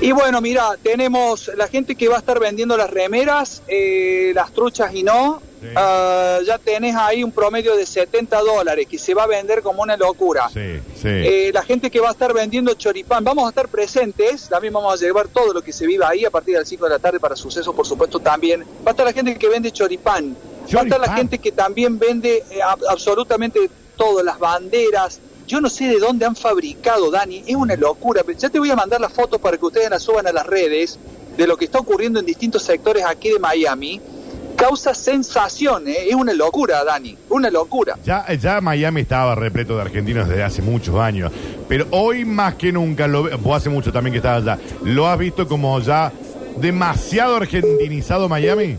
Y 0.00 0.12
bueno, 0.12 0.40
mira, 0.40 0.70
tenemos 0.82 1.50
la 1.56 1.68
gente 1.68 1.94
que 1.94 2.08
va 2.08 2.16
a 2.16 2.18
estar 2.18 2.38
vendiendo 2.40 2.76
las 2.76 2.90
remeras, 2.90 3.62
eh, 3.68 4.32
las 4.34 4.52
truchas 4.52 4.94
y 4.94 5.02
no. 5.02 5.40
Sí. 5.68 5.74
Ah, 5.76 6.38
ya 6.46 6.58
tenés 6.58 6.94
ahí 6.94 7.24
un 7.24 7.32
promedio 7.32 7.76
de 7.76 7.86
70 7.86 8.40
dólares 8.40 8.86
que 8.88 8.98
se 8.98 9.14
va 9.14 9.24
a 9.24 9.26
vender 9.26 9.62
como 9.62 9.82
una 9.82 9.96
locura. 9.96 10.48
Sí, 10.52 10.80
sí. 11.00 11.08
Eh, 11.08 11.50
la 11.54 11.62
gente 11.62 11.90
que 11.90 12.00
va 12.00 12.08
a 12.08 12.12
estar 12.12 12.32
vendiendo 12.32 12.74
choripán, 12.74 13.24
vamos 13.24 13.46
a 13.46 13.48
estar 13.48 13.68
presentes, 13.68 14.48
también 14.48 14.72
vamos 14.74 14.92
a 14.92 14.96
llevar 15.04 15.28
todo 15.28 15.52
lo 15.52 15.62
que 15.62 15.72
se 15.72 15.86
viva 15.86 16.08
ahí 16.08 16.24
a 16.24 16.30
partir 16.30 16.54
de 16.54 16.60
las 16.60 16.68
5 16.68 16.84
de 16.84 16.90
la 16.90 16.98
tarde 16.98 17.18
para 17.20 17.36
sucesos, 17.36 17.74
por 17.74 17.86
supuesto, 17.86 18.20
también. 18.20 18.60
Va 18.86 18.88
a 18.88 18.90
estar 18.90 19.06
la 19.06 19.12
gente 19.12 19.36
que 19.38 19.48
vende 19.48 19.70
choripán, 19.70 20.34
va 20.34 20.80
a 20.80 20.84
estar 20.84 20.98
la 21.00 21.06
Choripán. 21.06 21.16
gente 21.16 21.38
que 21.38 21.52
también 21.52 21.98
vende 21.98 22.44
eh, 22.50 22.60
ab- 22.62 22.84
absolutamente 22.88 23.70
todo, 23.96 24.22
las 24.22 24.38
banderas. 24.38 25.20
Yo 25.46 25.60
no 25.60 25.68
sé 25.68 25.86
de 25.88 25.98
dónde 25.98 26.24
han 26.24 26.34
fabricado, 26.36 27.10
Dani, 27.10 27.44
es 27.46 27.54
una 27.54 27.76
locura. 27.76 28.22
pero 28.24 28.38
Ya 28.38 28.48
te 28.48 28.58
voy 28.58 28.70
a 28.70 28.76
mandar 28.76 29.00
las 29.00 29.12
fotos 29.12 29.40
para 29.40 29.56
que 29.58 29.64
ustedes 29.66 29.90
las 29.90 30.02
suban 30.02 30.26
a 30.26 30.32
las 30.32 30.46
redes 30.46 30.98
de 31.36 31.46
lo 31.46 31.56
que 31.56 31.64
está 31.66 31.78
ocurriendo 31.80 32.18
en 32.20 32.26
distintos 32.26 32.62
sectores 32.62 33.04
aquí 33.04 33.30
de 33.30 33.38
Miami. 33.38 34.00
Causa 34.64 34.94
sensación, 34.94 35.86
¿eh? 35.88 36.08
es 36.08 36.14
una 36.14 36.32
locura, 36.32 36.82
Dani, 36.84 37.14
una 37.28 37.50
locura. 37.50 37.98
Ya, 38.02 38.24
ya 38.32 38.62
Miami 38.62 39.02
estaba 39.02 39.34
repleto 39.34 39.76
de 39.76 39.82
argentinos 39.82 40.26
desde 40.26 40.42
hace 40.42 40.62
muchos 40.62 40.96
años, 40.96 41.30
pero 41.68 41.86
hoy 41.90 42.24
más 42.24 42.54
que 42.54 42.72
nunca, 42.72 43.06
lo, 43.06 43.24
vos 43.40 43.58
hace 43.58 43.68
mucho 43.68 43.92
también 43.92 44.12
que 44.12 44.18
estabas 44.20 44.40
allá, 44.42 44.58
¿lo 44.82 45.06
has 45.06 45.18
visto 45.18 45.46
como 45.46 45.78
ya 45.80 46.10
demasiado 46.56 47.36
argentinizado 47.36 48.26
Miami? 48.26 48.78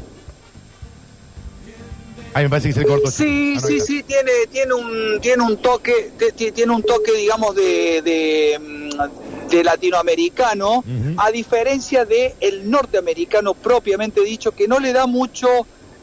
Ay, 2.33 2.45
me 2.45 2.49
parece 2.49 2.69
que 2.69 2.75
se. 2.75 3.11
Sí, 3.11 3.53
Ah, 3.55 3.61
no, 3.61 3.67
sí, 3.67 3.79
sí, 3.79 4.01
tiene, 4.01 4.31
tiene 4.51 4.73
un, 4.73 5.21
tiene 5.21 5.43
un 5.43 5.57
toque, 5.57 6.11
tiene 6.35 6.73
un 6.73 6.81
toque, 6.81 7.11
digamos, 7.13 7.55
de, 7.55 8.01
de, 8.01 8.59
mm, 8.59 9.49
de 9.49 9.63
latinoamericano, 9.63 10.83
a 11.17 11.29
diferencia 11.29 12.05
de 12.05 12.33
el 12.41 12.71
norteamericano 12.71 13.53
propiamente 13.53 14.21
dicho, 14.21 14.51
que 14.51 14.67
no 14.67 14.79
le 14.79 14.91
da 14.91 15.05
mucho 15.05 15.47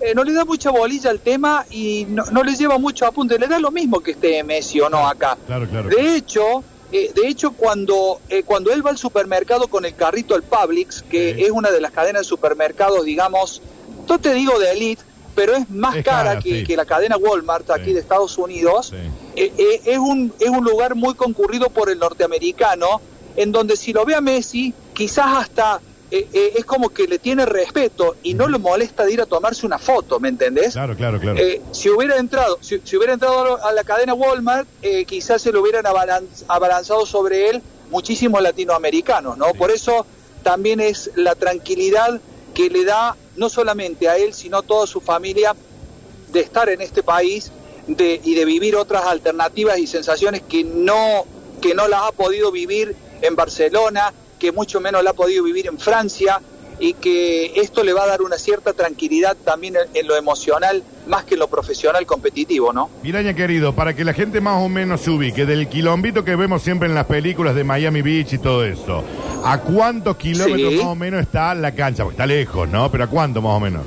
eh, 0.03 0.15
no 0.15 0.25
le 0.25 0.33
da 0.33 0.45
mucha 0.45 0.71
bolilla 0.71 1.11
al 1.11 1.21
tema 1.21 1.65
y 1.71 2.07
no, 2.09 2.25
no 2.33 2.43
le 2.43 2.55
lleva 2.57 2.79
mucho 2.79 3.07
apunte. 3.07 3.39
Le 3.39 3.47
da 3.47 3.59
lo 3.59 3.71
mismo 3.71 4.01
que 4.01 4.13
esté 4.13 4.43
Messi 4.43 4.81
o 4.81 4.89
no 4.89 5.07
acá. 5.09 5.37
Claro, 5.47 5.67
claro. 5.69 5.89
De 5.89 6.17
hecho, 6.17 6.63
eh, 6.91 7.11
de 7.15 7.29
hecho 7.29 7.53
cuando, 7.53 8.21
eh, 8.29 8.43
cuando 8.43 8.73
él 8.73 8.85
va 8.85 8.91
al 8.91 8.99
supermercado 8.99 9.69
con 9.69 9.85
el 9.85 9.95
carrito 9.95 10.35
al 10.35 10.43
Publix, 10.43 11.03
que 11.03 11.35
Sí. 11.35 11.43
es 11.45 11.51
una 11.51 11.71
de 11.71 11.81
las 11.81 11.93
cadenas 11.93 12.23
de 12.23 12.29
supermercados, 12.29 13.05
digamos, 13.05 13.63
no 14.09 14.19
te 14.19 14.35
digo 14.35 14.59
de 14.59 14.73
elite, 14.73 15.03
pero 15.35 15.55
es 15.57 15.71
más 15.71 15.97
Es 15.97 16.05
cara, 16.05 16.31
cara, 16.31 16.41
que, 16.43 16.59
sí. 16.61 16.65
que 16.65 16.77
la 16.77 16.85
cadena 16.85 17.17
Walmart 17.17 17.71
aquí 17.71 17.87
Sí. 17.87 17.93
de 17.95 18.01
Estados 18.01 18.37
Unidos. 18.37 18.93
Eh, 19.37 19.81
es, 19.87 19.99
un, 19.99 20.33
es 20.39 20.51
un 20.51 20.65
lugar 20.65 20.95
muy 20.95 21.15
concurrido 21.15 21.71
por 21.71 21.89
el 21.89 21.99
norteamericano, 21.99 23.01
en 23.37 23.51
donde 23.53 23.77
si 23.77 23.93
lo 23.95 24.05
ve 24.05 24.15
a 24.15 24.21
Messi, 24.21 24.75
quizás 24.93 25.27
hasta 25.39 25.81
eh, 26.15 26.29
eh, 26.33 26.53
es 26.57 26.65
como 26.67 26.91
que 26.91 27.07
le 27.09 27.19
tiene 27.19 27.47
respeto 27.47 28.17
y 28.23 28.35
no 28.35 28.47
le 28.47 28.59
molesta 28.59 29.05
de 29.07 29.13
ir 29.15 29.21
a 29.23 29.27
tomarse 29.27 29.65
una 29.67 29.79
foto, 29.79 30.21
¿me 30.21 30.29
entendés? 30.29 30.75
Claro, 30.75 30.95
claro, 30.95 31.19
claro. 31.19 31.39
Eh, 31.39 31.63
si 31.73 31.89
hubiera 31.89 32.19
entrado, 32.19 32.59
si, 32.61 32.81
si 32.85 32.97
hubiera 32.99 33.15
entrado 33.15 33.65
a 33.65 33.73
la 33.73 33.83
cadena 33.83 34.13
Walmart, 34.15 34.69
eh, 34.83 35.05
quizás 35.07 35.41
se 35.41 35.51
lo 35.53 35.63
hubieran 35.63 35.85
abalan- 35.87 36.29
abalanzado 36.49 37.07
sobre 37.07 37.49
él 37.49 37.63
muchísimos 37.91 38.43
latinoamericanos, 38.43 39.37
¿no? 39.39 39.47
Sí. 39.53 39.59
Por 39.59 39.71
eso 39.71 40.07
también 40.43 40.81
es 40.81 41.11
la 41.17 41.35
tranquilidad 41.35 42.21
que 42.55 42.69
le 42.69 42.85
da 42.85 43.17
no 43.37 43.49
solamente 43.49 44.09
a 44.09 44.17
él, 44.19 44.35
sino 44.35 44.59
a 44.59 44.63
toda 44.63 44.87
su 44.87 45.01
familia 45.01 45.57
de 46.33 46.41
estar 46.41 46.69
en 46.69 46.83
este 46.83 47.03
país 47.03 47.51
de, 47.87 48.21
y 48.23 48.35
de 48.35 48.45
vivir 48.45 48.77
otras 48.77 49.05
alternativas 49.07 49.79
y 49.79 49.87
sensaciones 49.87 50.43
que 50.49 50.63
no, 50.63 51.25
que 51.63 51.75
no 51.75 51.89
las 51.89 52.03
ha 52.03 52.13
podido 52.13 52.53
vivir 52.53 52.95
en 53.23 53.35
Barcelona, 53.37 54.13
que 54.43 54.51
mucho 54.51 54.81
menos 54.81 55.05
la 55.05 55.11
ha 55.11 55.15
podido 55.15 55.45
vivir 55.45 55.69
en 55.69 55.79
Francia 55.79 56.41
y 56.81 56.95
que 56.95 57.53
esto 57.61 57.85
le 57.85 57.93
va 57.93 58.03
a 58.03 58.07
dar 58.09 58.23
una 58.23 58.37
cierta 58.39 58.73
tranquilidad 58.73 59.37
también 59.45 59.77
en, 59.77 59.83
en 59.95 60.07
lo 60.09 60.17
emocional 60.17 60.83
más 61.07 61.23
que 61.25 61.35
en 61.35 61.41
lo 61.41 61.47
profesional 61.47 62.05
competitivo, 62.07 62.73
¿no? 62.73 62.91
Miraña 63.05 63.35
querido, 63.35 63.73
para 63.73 63.95
que 63.95 64.05
la 64.05 64.13
gente 64.15 64.41
más 64.41 64.61
o 64.61 64.69
menos 64.69 65.01
se 65.03 65.11
ubique, 65.11 65.47
del 65.47 65.69
quilombito 65.69 66.25
que 66.25 66.35
vemos 66.35 66.61
siempre 66.63 66.89
en 66.89 66.95
las 66.97 67.07
películas 67.07 67.55
de 67.55 67.63
Miami 67.63 68.03
Beach 68.03 68.33
y 68.33 68.39
todo 68.39 68.65
eso, 68.65 69.05
¿a 69.45 69.61
cuántos 69.61 70.17
kilómetros 70.17 70.73
Sí. 70.73 70.77
más 70.79 70.87
o 70.87 70.95
menos 70.97 71.21
está 71.21 71.55
la 71.55 71.73
cancha? 71.73 72.03
Porque 72.03 72.15
está 72.17 72.27
lejos, 72.27 72.69
¿no? 72.69 72.91
Pero 72.91 73.05
¿a 73.05 73.07
cuánto 73.07 73.41
más 73.41 73.53
o 73.57 73.61
menos? 73.61 73.83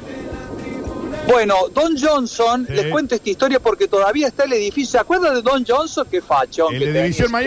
Bueno, 1.27 1.55
Don 1.74 1.97
Johnson, 2.00 2.65
Sí. 2.65 2.74
les 2.74 2.85
cuento 2.91 3.15
esta 3.15 3.29
historia 3.29 3.59
porque 3.59 3.88
todavía 3.89 4.27
está 4.27 4.43
el 4.45 4.53
edificio. 4.53 4.91
¿Se 4.91 4.97
acuerda 5.00 5.33
de 5.33 5.41
Don 5.41 5.65
Johnson? 5.67 6.07
Qué 6.09 6.21
fachón. 6.21 6.74
El 6.74 6.79
que 6.79 6.85
tenía, 6.85 7.01
División 7.03 7.27
seguro. 7.29 7.41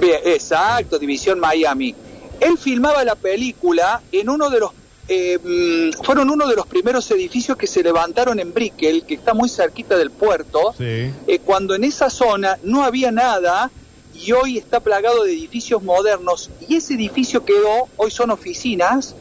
Bien, 0.00 0.20
exacto, 0.24 0.98
División 0.98 1.38
Miami. 1.40 1.94
Él 2.40 2.56
filmaba 2.58 3.02
la 3.04 3.14
película 3.14 4.00
en 4.12 4.28
uno 4.30 4.48
de 4.50 4.60
los 4.60 4.70
eh, 5.10 5.38
mm, 5.42 6.04
fueron 6.04 6.28
uno 6.28 6.46
de 6.46 6.54
los 6.54 6.66
primeros 6.66 7.10
edificios 7.10 7.56
que 7.56 7.66
se 7.66 7.82
levantaron 7.82 8.38
en 8.40 8.52
Brickell, 8.52 9.04
que 9.06 9.14
está 9.14 9.32
muy 9.32 9.48
cerquita 9.48 9.96
del 9.96 10.10
puerto, 10.10 10.74
Sí. 10.76 11.10
eh, 11.26 11.38
cuando 11.42 11.74
en 11.74 11.84
esa 11.84 12.10
zona 12.10 12.58
no 12.62 12.84
había 12.84 13.10
nada 13.10 13.70
y 14.14 14.32
hoy 14.32 14.58
está 14.58 14.80
plagado 14.80 15.24
de 15.24 15.32
edificios 15.32 15.82
modernos 15.82 16.50
y 16.68 16.76
ese 16.76 16.92
edificio 16.92 17.42
quedó, 17.42 17.88
hoy 17.96 18.10
son 18.10 18.30
oficinas, 18.30 19.14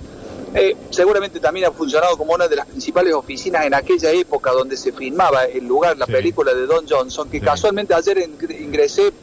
eh, 0.54 0.76
seguramente 0.90 1.40
también 1.40 1.68
ha 1.68 1.72
funcionado 1.72 2.18
como 2.18 2.34
una 2.34 2.50
de 2.50 2.58
las 2.58 2.66
principales 2.66 3.14
oficinas 3.14 3.66
en 3.66 3.74
aquella 3.74 4.12
época 4.12 4.52
donde 4.52 4.76
se 4.76 4.92
filmaba 4.92 5.46
el 5.46 5.66
lugar, 5.66 5.98
la 5.98 6.06
Sí. 6.06 6.12
película 6.12 6.54
de 6.54 6.66
Don 6.66 6.86
Johnson, 6.86 7.30
que 7.30 7.40
Sí. 7.40 7.46
casualmente 7.46 7.94
ayer 7.94 8.18
ing- 8.18 8.60
ingresé 8.62 9.14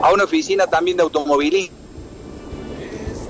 a 0.00 0.12
una 0.12 0.24
oficina 0.24 0.66
también 0.66 0.96
de 0.96 1.02
automovilismo 1.02 1.76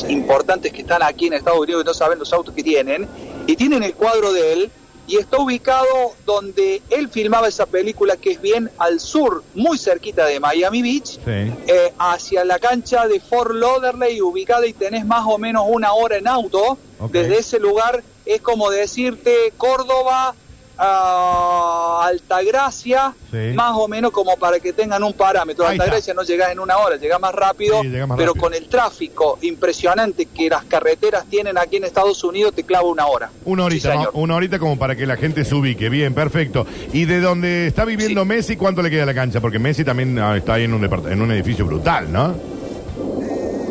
importantes 0.08 0.72
que 0.72 0.82
están 0.82 1.02
aquí 1.02 1.26
en 1.28 1.34
Estados 1.34 1.60
Unidos 1.60 1.82
que 1.82 1.86
no 1.88 1.94
saben 1.94 2.18
los 2.18 2.32
autos 2.32 2.54
que 2.54 2.62
tienen 2.62 3.08
y 3.46 3.56
tienen 3.56 3.82
el 3.82 3.94
cuadro 3.94 4.32
de 4.32 4.52
él 4.52 4.70
y 5.06 5.16
está 5.16 5.38
ubicado 5.38 5.86
donde 6.24 6.82
él 6.90 7.08
filmaba 7.10 7.46
esa 7.48 7.66
película 7.66 8.16
que 8.16 8.32
es 8.32 8.40
bien 8.40 8.70
al 8.78 9.00
sur, 9.00 9.44
muy 9.54 9.76
cerquita 9.78 10.24
de 10.26 10.40
Miami 10.40 10.80
Beach, 10.82 11.18
Sí. 11.24 11.52
eh, 11.66 11.92
hacia 11.98 12.42
la 12.44 12.58
cancha 12.58 13.06
de 13.06 13.20
Fort 13.20 13.52
Lauderdale 13.52 14.20
ubicada 14.22 14.66
y 14.66 14.72
tenés 14.72 15.04
más 15.04 15.24
o 15.26 15.36
menos 15.38 15.64
una 15.68 15.92
hora 15.92 16.16
en 16.16 16.26
auto. 16.26 16.78
Desde 17.10 17.38
ese 17.38 17.58
lugar 17.60 18.02
es 18.24 18.40
como 18.40 18.70
decirte 18.70 19.52
Córdoba, 19.58 20.34
a 20.78 22.06
Altagracia, 22.06 23.14
Sí. 23.30 23.52
más 23.54 23.72
o 23.76 23.88
menos 23.88 24.10
como 24.12 24.36
para 24.36 24.60
que 24.60 24.72
tengan 24.72 25.02
un 25.02 25.12
parámetro. 25.12 25.64
Ahí 25.66 25.72
está. 25.72 25.84
Altagracia 25.84 26.14
no 26.14 26.22
llegás 26.22 26.52
en 26.52 26.58
una 26.60 26.76
hora, 26.78 26.96
llegás 26.96 27.20
más 27.20 27.34
rápido, 27.34 27.80
Sí, 27.82 27.88
llegás 27.88 28.08
más 28.08 28.16
pero 28.18 28.30
rápido. 28.32 28.42
con 28.42 28.54
el 28.54 28.68
tráfico 28.68 29.38
impresionante 29.42 30.26
que 30.26 30.48
las 30.48 30.64
carreteras 30.64 31.24
tienen 31.26 31.58
aquí 31.58 31.76
en 31.76 31.84
Estados 31.84 32.22
Unidos 32.24 32.54
te 32.54 32.64
clava 32.64 32.88
una 32.88 33.06
hora. 33.06 33.30
Una 33.44 33.64
horita. 33.64 34.10
Una 34.12 34.36
horita 34.36 34.58
como 34.58 34.78
para 34.78 34.94
que 34.96 35.06
la 35.06 35.16
gente 35.16 35.44
se 35.44 35.54
ubique. 35.54 35.88
Bien, 35.88 36.14
perfecto. 36.14 36.66
¿Y 36.92 37.04
de 37.06 37.20
donde 37.20 37.66
está 37.66 37.84
viviendo. 37.84 38.24
Messi, 38.24 38.56
cuánto 38.56 38.82
le 38.82 38.90
queda 38.90 39.02
a 39.04 39.06
la 39.06 39.14
cancha? 39.14 39.40
Porque 39.40 39.58
Messi 39.58 39.84
también 39.84 40.18
ah, 40.18 40.36
está 40.36 40.54
ahí 40.54 40.64
en 40.64 40.74
un, 40.74 40.82
depart- 40.82 41.10
en 41.10 41.20
un 41.22 41.30
edificio 41.32 41.64
brutal, 41.66 42.12
¿no? 42.12 42.34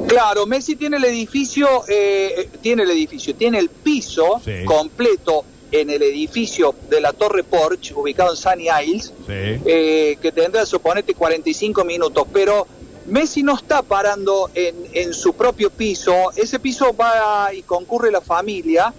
Claro, 0.07 0.45
Messi 0.45 0.75
tiene 0.75 0.98
el 0.98 1.05
edificio, 1.05 1.67
eh, 1.88 2.33
eh, 2.38 2.50
tiene 2.62 2.83
el 2.83 2.91
edificio, 2.91 3.33
tiene 3.36 3.57
el 3.57 3.69
piso 3.69 4.41
Sí. 4.43 4.63
completo 4.65 5.43
en 5.74 5.89
el 5.89 6.01
edificio 6.03 6.74
de 6.89 7.01
la 7.01 7.12
Torre 7.13 7.44
Porsche, 7.44 7.94
ubicado 7.96 8.32
en 8.32 8.38
Sunny 8.38 8.68
Isles, 8.86 9.12
Sí. 9.27 9.62
eh, 9.65 10.18
que 10.22 10.32
tendrá, 10.32 10.65
suponete, 10.65 11.13
45 11.15 11.84
minutos, 11.84 12.25
pero 12.32 12.65
Messi 13.08 13.44
no 13.44 13.56
está 13.56 13.82
parando 13.82 14.50
en, 14.53 14.75
en 14.94 15.13
su 15.13 15.34
propio 15.34 15.70
piso, 15.72 16.13
ese 16.36 16.60
piso 16.60 16.96
va 16.96 17.53
y 17.53 17.63
concurre 17.63 18.12
la 18.12 18.22
familia, 18.22 18.94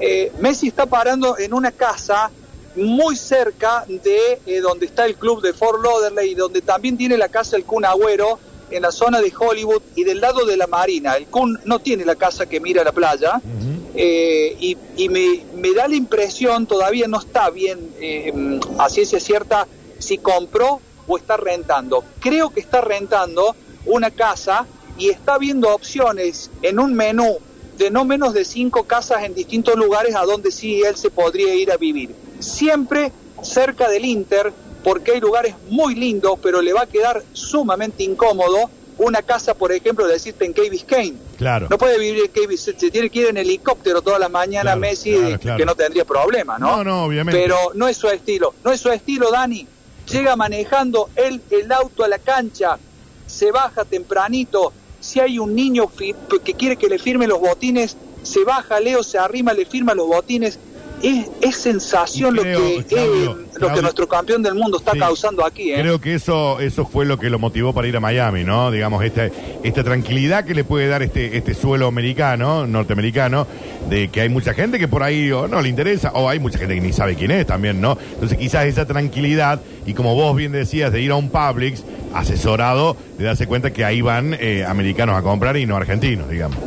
Eh, 0.00 0.30
Messi 0.38 0.68
está 0.68 0.86
parando 0.86 1.36
en 1.38 1.52
una 1.52 1.72
casa 1.72 2.30
muy 2.76 3.16
cerca 3.16 3.84
de 3.88 4.38
eh, 4.46 4.60
donde 4.60 4.86
está 4.86 5.04
el 5.06 5.16
club 5.16 5.42
de 5.42 5.52
Fort 5.52 5.82
Lauderdale 5.82 6.24
y 6.28 6.34
donde 6.36 6.60
también 6.62 6.96
tiene 6.96 7.16
la 7.16 7.28
casa 7.28 7.56
el 7.56 7.64
Kun 7.64 7.84
Agüero 7.84 8.38
en 8.70 8.82
la 8.82 8.92
zona 8.92 9.20
de 9.20 9.32
Hollywood 9.36 9.82
y 9.96 10.04
del 10.04 10.20
lado 10.20 10.44
de 10.46 10.56
la 10.56 10.68
marina. 10.68 11.16
El 11.16 11.26
Kun 11.26 11.58
no 11.64 11.80
tiene 11.80 12.04
la 12.04 12.14
casa 12.14 12.46
que 12.46 12.60
mira 12.60 12.84
la 12.84 12.92
playa. 12.92 13.38
Ujú. 13.42 13.77
Eh, 14.00 14.56
y 14.60 14.76
y 14.98 15.08
me, 15.08 15.72
da 15.74 15.88
la 15.88 15.94
impresión, 15.94 16.66
todavía 16.66 17.06
no 17.06 17.18
está 17.18 17.50
bien 17.50 17.90
eh, 18.00 18.60
a 18.78 18.88
ciencia 18.88 19.20
cierta, 19.20 19.66
si 19.98 20.18
compró 20.18 20.80
o 21.06 21.16
está 21.16 21.36
rentando. 21.36 22.04
Creo 22.20 22.50
que 22.50 22.60
está 22.60 22.80
rentando 22.80 23.54
una 23.86 24.10
casa 24.10 24.66
y 24.98 25.08
está 25.08 25.38
viendo 25.38 25.72
opciones 25.72 26.50
en 26.62 26.80
un 26.80 26.94
menú 26.94 27.38
de 27.78 27.90
no 27.90 28.04
menos 28.04 28.34
de 28.34 28.44
cinco 28.44 28.84
casas 28.84 29.22
en 29.22 29.34
distintos 29.34 29.76
lugares 29.76 30.16
a 30.16 30.24
donde 30.24 30.50
sí 30.50 30.82
él 30.82 30.96
se 30.96 31.10
podría 31.10 31.54
ir 31.54 31.70
a 31.70 31.76
vivir. 31.76 32.14
Siempre 32.40 33.12
cerca 33.42 33.88
del 33.88 34.04
Inter, 34.04 34.52
porque 34.82 35.12
hay 35.12 35.20
lugares 35.20 35.54
muy 35.70 35.94
lindos, 35.94 36.38
pero 36.42 36.60
le 36.60 36.72
va 36.72 36.82
a 36.82 36.86
quedar 36.86 37.22
sumamente 37.32 38.02
incómodo 38.02 38.68
una 38.98 39.22
casa, 39.22 39.54
por 39.54 39.72
ejemplo, 39.72 40.06
decirte 40.06 40.44
en 40.44 40.52
Key 40.52 40.70
Biscayne. 40.70 41.16
Claro. 41.36 41.68
No 41.70 41.78
puede 41.78 41.98
vivir 41.98 42.24
en 42.24 42.32
Key 42.32 42.46
Biscayne, 42.46 42.78
se 42.78 42.90
tiene 42.90 43.10
que 43.10 43.20
ir 43.20 43.26
en 43.28 43.36
helicóptero 43.36 44.02
toda 44.02 44.18
la 44.18 44.28
mañana 44.28 44.62
Claro, 44.72 44.80
Messi, 44.80 45.12
claro, 45.12 45.38
claro. 45.38 45.58
que 45.58 45.64
no 45.64 45.74
tendría 45.74 46.04
problema, 46.04 46.58
¿no? 46.58 46.78
No, 46.78 46.84
no, 46.84 47.04
obviamente. 47.04 47.40
Pero 47.40 47.56
no 47.74 47.88
es 47.88 47.96
su 47.96 48.08
estilo, 48.08 48.54
no 48.64 48.72
es 48.72 48.80
su 48.80 48.90
estilo, 48.90 49.30
Dani. 49.30 49.66
Llega 50.10 50.36
manejando 50.36 51.10
él 51.16 51.40
el 51.50 51.70
auto 51.70 52.02
a 52.02 52.08
la 52.08 52.18
cancha, 52.18 52.78
se 53.26 53.52
baja 53.52 53.84
tempranito. 53.84 54.72
Si 55.00 55.20
hay 55.20 55.38
un 55.38 55.54
niño 55.54 55.90
que 55.96 56.54
quiere 56.54 56.76
que 56.76 56.88
le 56.88 56.98
firme 56.98 57.26
los 57.26 57.38
botines, 57.38 57.96
se 58.22 58.44
baja 58.44 58.80
Leo, 58.80 59.02
se 59.02 59.18
arrima, 59.18 59.52
le 59.52 59.64
firma 59.64 59.94
los 59.94 60.06
botines. 60.06 60.58
Es, 61.02 61.26
es 61.40 61.56
sensación 61.56 62.36
creo, 62.36 62.58
lo 62.58 62.66
que 62.76 62.84
Claudio, 62.84 63.32
eh, 63.32 63.46
lo 63.60 63.72
que 63.72 63.82
nuestro 63.82 64.08
campeón 64.08 64.42
del 64.42 64.54
mundo 64.54 64.78
está 64.78 64.92
Sí. 64.92 64.98
causando 64.98 65.46
aquí, 65.46 65.72
¿eh? 65.72 65.78
Creo 65.80 66.00
que 66.00 66.14
eso, 66.14 66.58
eso 66.58 66.84
fue 66.86 67.04
lo 67.06 67.18
que 67.18 67.30
lo 67.30 67.38
motivó 67.38 67.72
para 67.72 67.86
ir 67.86 67.96
a 67.96 68.00
Miami, 68.00 68.42
¿no? 68.42 68.70
Digamos, 68.72 69.04
esta, 69.04 69.28
esta 69.62 69.84
tranquilidad 69.84 70.44
que 70.44 70.54
le 70.54 70.64
puede 70.64 70.88
dar 70.88 71.02
este, 71.02 71.36
este 71.36 71.54
suelo 71.54 71.86
americano, 71.86 72.66
norteamericano, 72.66 73.46
de 73.88 74.08
que 74.08 74.22
hay 74.22 74.28
mucha 74.28 74.54
gente 74.54 74.78
que 74.80 74.88
por 74.88 75.02
ahí 75.04 75.30
o 75.30 75.46
no 75.46 75.60
le 75.62 75.68
interesa, 75.68 76.10
o 76.14 76.28
hay 76.28 76.40
mucha 76.40 76.58
gente 76.58 76.74
que 76.74 76.80
ni 76.80 76.92
sabe 76.92 77.14
quién 77.14 77.30
es 77.30 77.46
también, 77.46 77.80
¿no? 77.80 77.96
Entonces 78.14 78.36
quizás 78.36 78.66
esa 78.66 78.84
tranquilidad, 78.86 79.60
y 79.86 79.94
como 79.94 80.14
vos 80.16 80.34
bien 80.36 80.50
decías, 80.52 80.92
de 80.92 81.00
ir 81.00 81.12
a 81.12 81.14
un 81.16 81.30
Publix 81.30 81.84
asesorado, 82.12 82.96
de 83.18 83.24
darse 83.24 83.46
cuenta 83.46 83.72
que 83.72 83.84
ahí 83.84 84.00
van 84.00 84.36
eh, 84.40 84.64
americanos 84.66 85.16
a 85.16 85.22
comprar 85.22 85.56
y 85.56 85.66
no 85.66 85.76
argentinos, 85.76 86.28
digamos. 86.28 86.58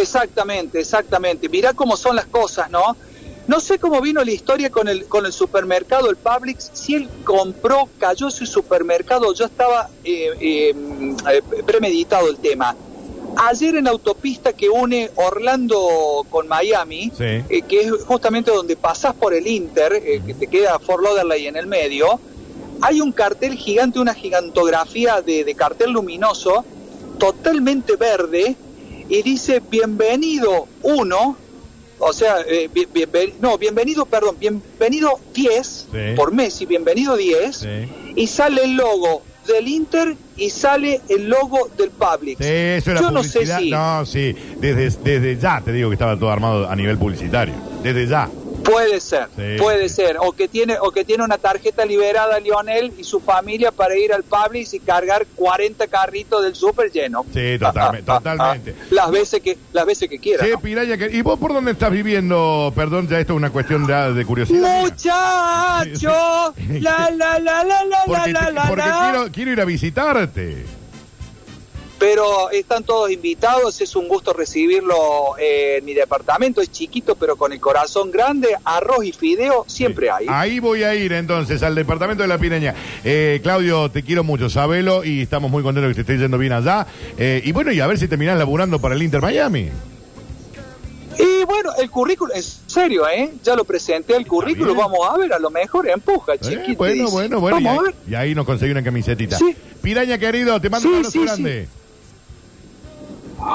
Exactamente, 0.00 0.80
exactamente. 0.80 1.48
Mirá 1.48 1.72
cómo 1.72 1.96
son 1.96 2.16
las 2.16 2.26
cosas, 2.26 2.70
¿no? 2.70 2.96
No 3.46 3.60
sé 3.60 3.78
cómo 3.78 4.00
vino 4.02 4.22
la 4.22 4.30
historia 4.30 4.68
con 4.70 4.88
el, 4.88 5.06
con 5.06 5.24
el 5.24 5.32
supermercado, 5.32 6.10
el 6.10 6.16
Publix, 6.16 6.70
si 6.74 6.94
él 6.94 7.08
compró, 7.24 7.88
cayó 7.98 8.30
su 8.30 8.44
supermercado, 8.44 9.32
yo 9.32 9.46
estaba 9.46 9.88
eh, 10.04 10.30
eh, 10.38 10.74
eh, 11.32 11.42
premeditado 11.64 12.28
el 12.28 12.36
tema. 12.36 12.76
Ayer 13.36 13.76
en 13.76 13.84
la 13.84 13.90
autopista 13.90 14.52
que 14.52 14.68
une 14.68 15.10
Orlando 15.14 16.26
con 16.28 16.46
Miami, 16.46 17.10
Sí. 17.16 17.24
eh, 17.48 17.62
que 17.66 17.80
es 17.82 17.92
justamente 18.06 18.50
donde 18.50 18.76
pasás 18.76 19.14
por 19.14 19.32
el 19.32 19.46
Inter, 19.46 20.02
que 20.26 20.34
te 20.34 20.46
queda 20.48 20.78
Fort 20.78 21.02
Lauderdale 21.02 21.48
en 21.48 21.56
el 21.56 21.66
medio, 21.66 22.20
hay 22.82 23.00
un 23.00 23.12
cartel 23.12 23.54
gigante, 23.54 23.98
una 23.98 24.12
gigantografía 24.14 25.22
de, 25.22 25.44
de 25.44 25.54
cartel 25.54 25.92
luminoso, 25.92 26.64
totalmente 27.18 27.96
verde, 27.96 28.56
y 29.08 29.22
dice, 29.22 29.60
bienvenido 29.70 30.66
uno, 30.82 31.36
O 32.00 32.12
sea, 32.12 32.36
eh, 32.46 32.70
bien- 32.72 33.34
no, 33.40 33.58
bienvenido, 33.58 34.06
perdón, 34.06 34.36
bienvenido 34.38 35.18
10 35.34 35.88
Sí. 35.90 35.98
por 36.14 36.32
Messi, 36.32 36.64
bienvenido 36.64 37.16
10, 37.16 37.56
Sí. 37.56 38.12
y 38.14 38.26
sale 38.28 38.62
el 38.62 38.76
logo 38.76 39.22
del 39.48 39.66
Inter 39.66 40.14
y 40.36 40.48
sale 40.50 41.00
el 41.08 41.28
logo 41.28 41.68
del 41.76 41.90
Publix. 41.90 42.38
Sí, 42.38 42.52
eso 42.52 42.92
era 42.92 43.00
Yo 43.00 43.10
no 43.10 43.24
sé 43.24 43.44
si 43.44 43.70
No, 43.70 44.06
sí, 44.06 44.32
desde, 44.60 44.96
desde 45.02 45.38
ya 45.40 45.60
te 45.60 45.72
digo 45.72 45.88
que 45.90 45.94
estaba 45.94 46.16
todo 46.16 46.30
armado 46.30 46.68
a 46.70 46.76
nivel 46.76 46.98
publicitario. 46.98 47.54
Desde 47.82 48.06
ya. 48.06 48.28
Puede 48.64 49.00
ser, 49.00 49.28
Sí. 49.36 49.56
puede 49.58 49.88
ser, 49.88 50.16
o 50.20 50.32
que 50.32 50.48
tiene 50.48 50.76
o 50.80 50.90
que 50.90 51.04
tiene 51.04 51.24
una 51.24 51.38
tarjeta 51.38 51.84
liberada 51.84 52.38
Lionel 52.40 52.92
y 52.98 53.04
su 53.04 53.20
familia 53.20 53.70
para 53.72 53.96
ir 53.96 54.12
al 54.12 54.22
Publix 54.24 54.74
y 54.74 54.80
cargar 54.80 55.26
40 55.36 55.86
carritos 55.86 56.42
del 56.42 56.54
súper 56.54 56.90
lleno. 56.92 57.24
Sí, 57.32 57.58
totalmente, 57.58 58.02
totalmente. 58.12 58.74
Las 58.90 59.10
veces 59.10 59.40
que 59.40 59.56
las 59.72 59.86
veces 59.86 60.08
que 60.08 60.18
quiera. 60.18 60.44
Sí, 60.44 60.52
que- 60.98 61.10
¿y 61.12 61.22
vos 61.22 61.38
por 61.38 61.52
dónde 61.52 61.72
estás 61.72 61.90
viviendo? 61.90 62.72
Perdón, 62.74 63.08
ya 63.08 63.18
esto 63.20 63.32
es 63.32 63.36
una 63.36 63.50
cuestión 63.50 63.86
de, 63.86 64.14
de 64.14 64.24
curiosidad. 64.24 64.80
Muchacho, 64.80 66.54
la 66.80 67.10
la 67.10 67.38
la 67.38 67.64
la 67.64 67.84
la 67.84 67.98
Porque, 68.06 68.32
la 68.32 68.46
te- 68.46 68.52
la 68.52 68.68
porque 68.68 68.86
la. 68.86 69.00
quiero, 69.10 69.32
quiero 69.32 69.52
ir 69.52 69.60
a 69.60 69.64
visitarte. 69.64 70.64
Pero 71.98 72.50
están 72.50 72.84
todos 72.84 73.10
invitados, 73.10 73.80
es 73.80 73.96
un 73.96 74.06
gusto 74.06 74.32
recibirlo 74.32 75.36
eh, 75.36 75.78
en 75.78 75.84
mi 75.84 75.94
departamento, 75.94 76.60
es 76.60 76.70
chiquito 76.70 77.16
pero 77.16 77.34
con 77.34 77.52
el 77.52 77.58
corazón 77.60 78.12
grande, 78.12 78.48
arroz 78.64 79.04
y 79.04 79.12
fideo 79.12 79.64
siempre 79.66 80.08
hay. 80.08 80.26
Ahí 80.28 80.60
voy 80.60 80.84
a 80.84 80.94
ir 80.94 81.12
entonces 81.12 81.62
al 81.64 81.74
departamento 81.74 82.22
de 82.22 82.28
la 82.28 82.38
Piraña. 82.38 82.74
Eh, 83.02 83.40
Claudio, 83.42 83.90
te 83.90 84.04
quiero 84.04 84.22
mucho, 84.22 84.48
sabelo, 84.48 85.04
y 85.04 85.22
estamos 85.22 85.50
muy 85.50 85.62
contentos 85.64 85.90
que 85.90 85.94
te 85.96 86.00
estés 86.02 86.20
yendo 86.20 86.38
bien 86.38 86.52
allá. 86.52 86.86
Eh, 87.16 87.42
y 87.44 87.50
bueno, 87.50 87.72
y 87.72 87.80
a 87.80 87.86
ver 87.88 87.98
si 87.98 88.06
terminás 88.06 88.38
laburando 88.38 88.78
para 88.80 88.94
el 88.94 89.02
Inter 89.02 89.20
Miami. 89.20 89.68
Y 91.18 91.44
bueno, 91.46 91.70
el 91.80 91.90
currículum, 91.90 92.30
en 92.36 92.42
serio, 92.44 93.08
¿eh? 93.08 93.32
Ya 93.42 93.56
lo 93.56 93.64
presenté 93.64 94.14
el 94.14 94.24
currículum, 94.24 94.76
vamos 94.76 95.00
a 95.10 95.16
ver, 95.18 95.32
a 95.32 95.38
lo 95.40 95.50
mejor 95.50 95.88
empuja, 95.88 96.34
Eh, 96.34 96.38
chiquito. 96.40 96.76
bueno, 96.78 97.10
bueno, 97.10 97.40
bueno. 97.40 97.58
Y 97.58 97.64
Vamos 97.64 97.78
a 97.78 97.80
ahí, 97.80 97.86
ver. 97.92 97.94
y 98.08 98.14
ahí 98.14 98.34
nos 98.36 98.46
conseguí 98.46 98.70
una 98.70 98.84
camisetita. 98.84 99.36
Sí. 99.36 99.56
Piraña, 99.82 100.16
querido, 100.16 100.60
te 100.60 100.70
mando 100.70 100.82
Sí, 100.82 100.88
un 100.88 100.94
abrazo 100.98 101.10
sí, 101.10 101.24
grande. 101.24 101.68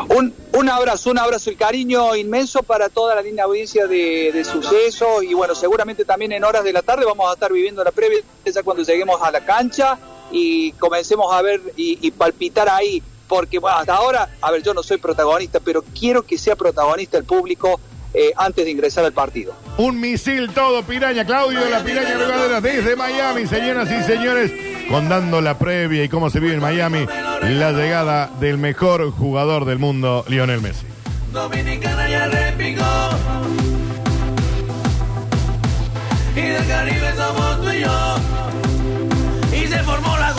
Un, 0.10 0.34
un 0.54 0.70
abrazo, 0.70 1.12
un 1.12 1.20
abrazo 1.20 1.52
y 1.52 1.56
cariño 1.56 2.16
inmenso 2.16 2.64
para 2.64 2.90
toda 2.90 3.16
la 3.16 3.22
linda 3.22 3.44
audiencia 3.44 3.86
de, 3.86 4.32
de 4.32 4.44
sucesos 4.46 5.24
y 5.24 5.34
bueno, 5.34 5.56
seguramente 5.56 6.06
también 6.06 6.32
en 6.32 6.44
horas 6.44 6.64
de 6.64 6.72
la 6.72 6.82
tarde 6.82 7.06
vamos 7.06 7.30
a 7.30 7.34
estar 7.34 7.52
viviendo 7.52 7.84
la 7.84 7.92
previa 7.92 8.20
ya 8.46 8.64
cuando 8.64 8.84
lleguemos 8.84 9.22
a 9.22 9.30
la 9.30 9.44
cancha 9.44 9.98
y 10.32 10.72
comencemos 10.74 11.34
a 11.34 11.42
ver 11.42 11.62
y, 11.76 12.00
y 12.02 12.12
palpitar 12.12 12.70
ahí, 12.70 13.04
porque 13.28 13.60
hasta 13.64 13.96
ahora, 13.96 14.30
a 14.42 14.52
ver, 14.52 14.64
yo 14.64 14.74
no 14.74 14.84
soy 14.84 14.98
protagonista, 14.98 15.60
pero 15.60 15.84
quiero 15.98 16.24
que 16.24 16.38
sea 16.38 16.56
protagonista 16.56 17.18
el 17.18 17.26
público 17.26 17.80
eh, 18.14 18.32
antes 18.38 18.64
de 18.64 18.72
ingresar 18.72 19.04
al 19.06 19.14
partido. 19.14 19.54
Un 19.78 20.00
misil 20.00 20.52
todo, 20.54 20.84
Piraña. 20.84 21.26
Claudio, 21.26 21.60
la 21.70 21.84
Piraña 21.84 22.18
Rivadera 22.18 22.62
desde 22.62 22.96
Miami, 22.96 23.48
señoras 23.48 23.90
y 23.92 24.04
señores, 24.04 24.52
contando 24.90 25.42
la 25.42 25.58
previa 25.58 26.04
y 26.04 26.10
cómo 26.10 26.30
se 26.30 26.40
vive 26.40 26.54
en 26.54 26.62
Miami 26.62 27.08
la 27.50 27.72
llegada 27.72 28.30
del 28.40 28.58
mejor 28.58 29.12
jugador 29.12 29.66
del 29.66 29.80
mundo, 29.80 30.24
Lionel 30.28 30.62
Messi. 30.62 30.86
Dominicana 31.32 32.10
ya 32.10 32.28
repicó. 32.28 32.84
Y 36.36 36.42
del 36.42 36.68
Caribe 36.68 37.14
somos 37.16 37.62
tú 37.62 37.70
y 37.72 37.82
yo. 37.82 38.16
Y 39.56 39.68
se 39.68 39.80
formó 39.80 40.18
la 40.18 40.34